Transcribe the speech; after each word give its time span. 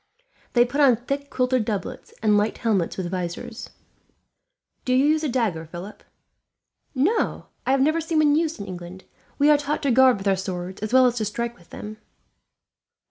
They 0.53 0.65
put 0.65 0.81
on 0.81 0.95
thick 0.95 1.29
quilted 1.29 1.63
doublets, 1.63 2.11
and 2.23 2.35
light 2.35 2.57
helmets 2.57 2.97
with 2.97 3.11
visors. 3.11 3.69
"Do 4.83 4.95
you 4.95 5.05
use 5.05 5.23
a 5.23 5.29
dagger, 5.29 5.63
Philip?" 5.63 6.03
"No, 6.95 7.45
I 7.67 7.71
have 7.71 7.81
never 7.81 8.01
seen 8.01 8.17
one 8.17 8.35
used 8.35 8.59
in 8.59 8.65
England. 8.65 9.03
We 9.37 9.51
are 9.51 9.59
taught 9.59 9.83
to 9.83 9.91
guard 9.91 10.17
with 10.17 10.27
our 10.27 10.35
swords, 10.35 10.81
as 10.81 10.91
well 10.91 11.05
as 11.05 11.17
to 11.17 11.25
strike 11.25 11.55
with 11.55 11.69
them." 11.69 11.97